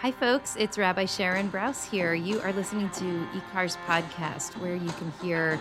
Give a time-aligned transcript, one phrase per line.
[0.00, 0.56] Hi, folks.
[0.56, 2.12] It's Rabbi Sharon Brous here.
[2.12, 5.58] You are listening to IKAR's podcast, where you can hear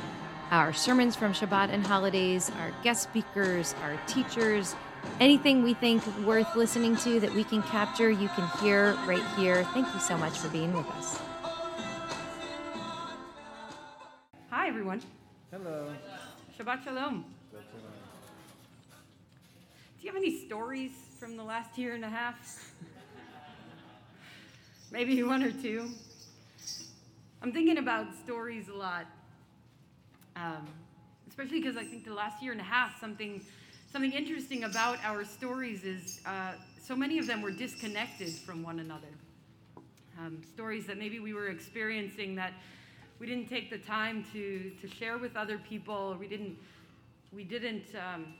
[0.51, 4.75] our sermons from Shabbat and holidays, our guest speakers, our teachers,
[5.21, 9.63] anything we think worth listening to that we can capture, you can hear right here.
[9.73, 11.17] Thank you so much for being with us.
[14.49, 15.01] Hi, everyone.
[15.49, 15.87] Hello.
[16.59, 17.23] Shabbat Shalom.
[17.53, 17.57] Do
[20.01, 22.73] you have any stories from the last year and a half?
[24.91, 25.89] Maybe one or two.
[27.41, 29.05] I'm thinking about stories a lot,
[30.35, 30.67] um,
[31.27, 33.41] especially because I think the last year and a half, something,
[33.91, 38.79] something interesting about our stories is uh, so many of them were disconnected from one
[38.79, 39.07] another.
[40.19, 42.53] Um, stories that maybe we were experiencing that
[43.19, 46.15] we didn't take the time to, to share with other people.
[46.19, 46.57] We didn't,
[47.31, 48.33] we didn't, um,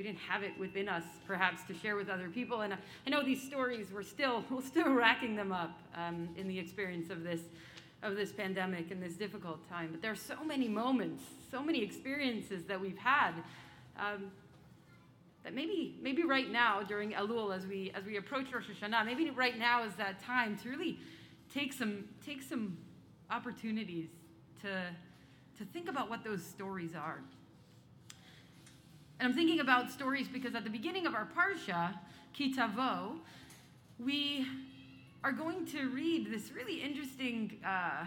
[0.00, 2.62] we didn't have it within us, perhaps, to share with other people.
[2.62, 6.58] And I know these stories, we're still, we're still racking them up um, in the
[6.58, 7.40] experience of this,
[8.02, 9.90] of this pandemic and this difficult time.
[9.92, 13.32] But there are so many moments, so many experiences that we've had.
[13.98, 14.30] Um,
[15.44, 19.28] that maybe, maybe right now during Elul, as we as we approach Rosh Hashanah, maybe
[19.28, 20.98] right now is that time to really
[21.52, 22.78] take some take some
[23.30, 24.08] opportunities
[24.62, 24.82] to,
[25.58, 27.20] to think about what those stories are.
[29.20, 31.92] And I'm thinking about stories because at the beginning of our Parsha,
[32.32, 33.18] Ki Tavo,
[33.98, 34.46] we
[35.22, 38.06] are going to read this really interesting uh,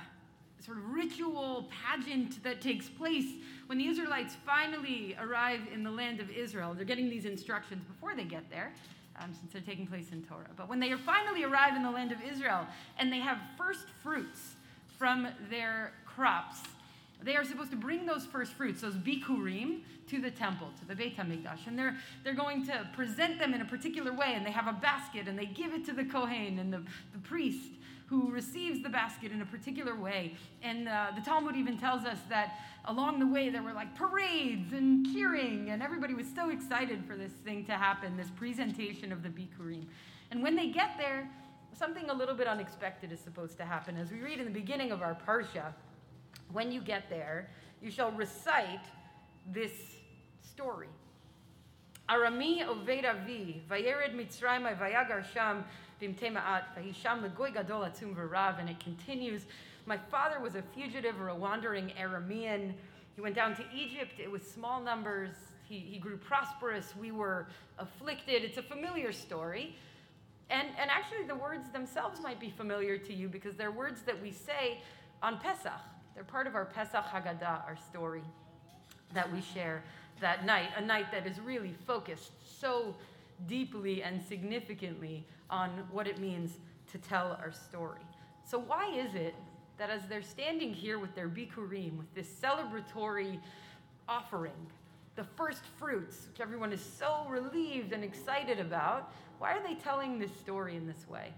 [0.60, 3.28] sort of ritual pageant that takes place
[3.68, 6.74] when the Israelites finally arrive in the land of Israel.
[6.74, 8.74] They're getting these instructions before they get there.
[9.22, 10.50] Um, since they're taking place in Torah.
[10.58, 12.66] But when they finally arrive in the land of Israel
[12.98, 14.56] and they have first fruits
[14.98, 16.62] from their crops,
[17.24, 20.96] they are supposed to bring those first fruits, those bikurim, to the temple, to the
[20.96, 21.68] Beit HaMikdash.
[21.68, 24.74] And they're, they're going to present them in a particular way, and they have a
[24.74, 27.70] basket, and they give it to the Kohen and the, the priest
[28.08, 30.36] who receives the basket in a particular way.
[30.62, 34.74] And uh, the Talmud even tells us that along the way there were like parades
[34.74, 39.24] and cheering, and everybody was so excited for this thing to happen, this presentation of
[39.24, 39.86] the bikurim.
[40.32, 41.30] And when they get there,
[41.78, 43.98] something a little bit unexpected is supposed to happen.
[43.98, 45.74] As we read in the beginning of our Parsha,
[46.52, 47.50] when you get there,
[47.82, 48.86] you shall recite
[49.52, 49.72] this
[50.42, 50.88] story.
[52.10, 55.64] Arami oved avi, vayered mitzrayim vayagar sham
[56.02, 59.46] v'imtema'at, vahisham legoy gadol atzum v'rav, and it continues.
[59.86, 62.74] My father was a fugitive or a wandering Aramean.
[63.16, 64.14] He went down to Egypt.
[64.20, 65.32] It was small numbers.
[65.68, 66.94] He, he grew prosperous.
[67.00, 67.48] We were
[67.80, 68.44] afflicted.
[68.44, 69.76] It's a familiar story.
[70.50, 74.22] And, and actually, the words themselves might be familiar to you because they're words that
[74.22, 74.82] we say
[75.22, 75.72] on Pesach.
[76.16, 78.24] They're part of our Pesach Haggadah, our story
[79.14, 79.84] that we share
[80.20, 82.96] that night, a night that is really focused so
[83.48, 86.58] deeply and significantly on what it means
[86.92, 88.02] to tell our story.
[88.46, 89.36] So, why is it
[89.78, 93.40] that as they're standing here with their bikurim, with this celebratory
[94.08, 94.52] offering,
[95.16, 100.20] the first fruits, which everyone is so relieved and excited about, why are they telling
[100.20, 101.34] this story in this way?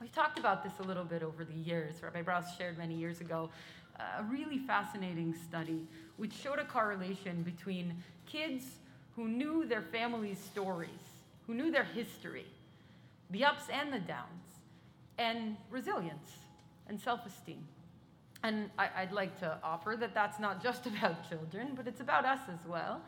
[0.00, 2.02] We've talked about this a little bit over the years.
[2.02, 3.48] Rabbi Brous shared many years ago
[3.96, 7.94] a really fascinating study which showed a correlation between
[8.26, 8.64] kids
[9.16, 10.88] who knew their family's stories,
[11.46, 12.46] who knew their history,
[13.30, 14.44] the ups and the downs,
[15.18, 16.32] and resilience
[16.88, 17.66] and self esteem.
[18.42, 22.24] And I, would like to offer that that's not just about children, but it's about
[22.24, 23.00] us as well.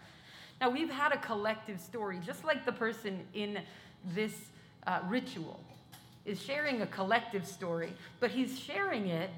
[0.60, 3.58] Now, we've had a collective story, just like the person in
[4.14, 4.32] this
[4.86, 5.60] uh, ritual
[6.24, 9.30] is sharing a collective story, but he's sharing it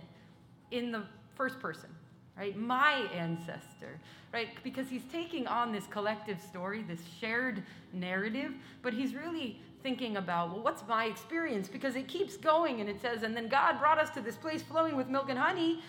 [0.71, 1.03] in the
[1.39, 1.89] first person,
[2.37, 2.55] right?
[2.59, 3.99] My ancestor,
[4.35, 4.49] right?
[4.63, 7.63] Because he's taking on this collective story, this shared
[7.95, 11.69] narrative, but he's really thinking about, well, what's my experience?
[11.69, 14.61] Because it keeps going and it says, and then God brought us to this place
[14.61, 15.81] flowing with milk and honey.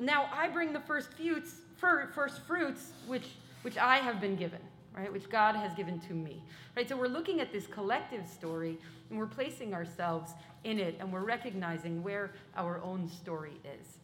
[0.00, 3.26] Now I bring the first fruits, first fruits, which,
[3.62, 4.60] which I have been given,
[4.96, 5.12] right?
[5.12, 6.42] Which God has given to me,
[6.76, 6.88] right?
[6.88, 8.78] So we're looking at this collective story
[9.10, 10.32] and we're placing ourselves
[10.64, 13.98] in it and we're recognizing where our own story is.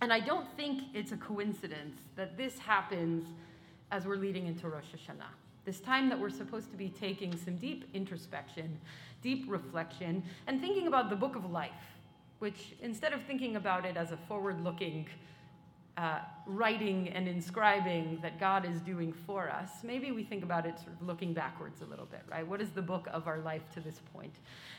[0.00, 3.28] And I don't think it's a coincidence that this happens
[3.90, 5.32] as we're leading into Rosh Hashanah.
[5.64, 8.78] This time that we're supposed to be taking some deep introspection,
[9.22, 11.70] deep reflection, and thinking about the book of life,
[12.38, 15.06] which instead of thinking about it as a forward looking
[15.96, 20.78] uh, writing and inscribing that God is doing for us, maybe we think about it
[20.78, 22.46] sort of looking backwards a little bit, right?
[22.46, 24.34] What is the book of our life to this point?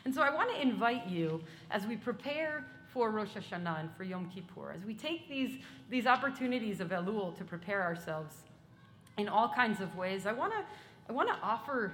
[0.05, 1.41] And so I want to invite you
[1.71, 2.63] as we prepare
[2.97, 7.37] for Rosh Hashanah and for Yom Kippur, as we take these, these opportunities of Elul
[7.37, 8.37] to prepare ourselves
[9.19, 10.65] in all kinds of ways, I want to
[11.07, 11.93] I want to offer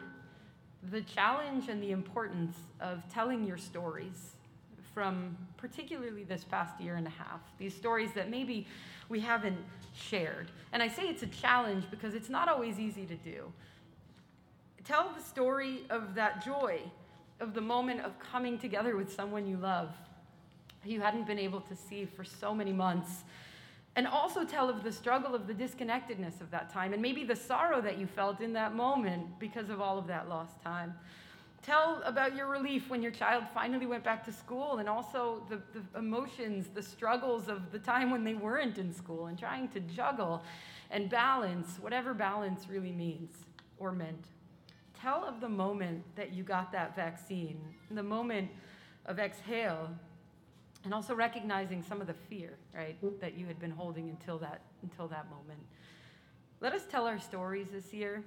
[0.91, 4.31] the challenge and the importance of telling your stories
[4.93, 7.41] from particularly this past year and a half.
[7.59, 8.65] These stories that maybe
[9.09, 9.57] we haven't
[9.93, 10.51] shared.
[10.71, 13.51] And I say it's a challenge because it's not always easy to do.
[14.85, 16.79] Tell the story of that joy,
[17.41, 19.89] of the moment of coming together with someone you love,
[20.85, 23.23] you hadn't been able to see for so many months.
[23.95, 27.35] And also tell of the struggle of the disconnectedness of that time and maybe the
[27.35, 30.95] sorrow that you felt in that moment because of all of that lost time.
[31.61, 35.61] Tell about your relief when your child finally went back to school and also the,
[35.73, 39.79] the emotions, the struggles of the time when they weren't in school and trying to
[39.79, 40.43] juggle
[40.91, 43.33] and balance, whatever balance really means
[43.77, 44.25] or meant.
[44.99, 48.49] Tell of the moment that you got that vaccine, the moment
[49.05, 49.89] of exhale,
[50.83, 53.19] and also recognizing some of the fear, right, mm-hmm.
[53.19, 55.59] that you had been holding until that until that moment.
[56.59, 58.23] Let us tell our stories this year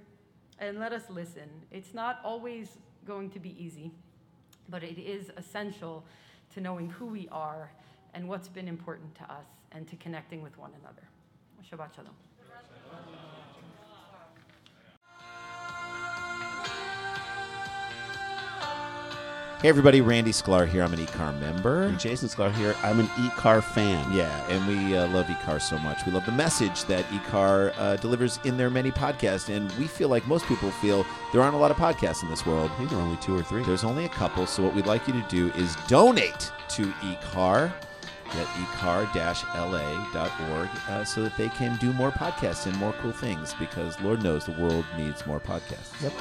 [0.59, 1.49] and let us listen.
[1.71, 3.91] It's not always going to be easy,
[4.69, 6.05] but it is essential
[6.55, 7.71] to knowing who we are
[8.15, 11.03] and what's been important to us and to connecting with one another.
[11.71, 12.26] Shabbat Shalom.
[19.63, 20.83] Hey everybody, Randy Sklar here.
[20.83, 21.91] I'm an IKAR member.
[21.93, 22.77] Jason Sklar here.
[22.83, 24.13] I'm an IKAR fan.
[24.13, 26.05] Yeah, and we uh, love IKAR so much.
[26.05, 30.11] We love the message that IKAR uh, delivers in their many podcasts, and we feel
[30.11, 32.71] like most people feel there aren't a lot of podcasts in this world.
[32.71, 33.65] I think there are only two or three.
[33.65, 37.73] There's only a couple, so what we'd like you to do is donate to IKAR
[38.29, 43.99] at ikar-la.org uh, so that they can do more podcasts and more cool things because
[44.03, 46.03] Lord knows the world needs more podcasts.
[46.03, 46.13] Yep.